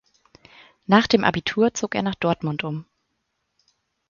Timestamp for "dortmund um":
2.15-2.85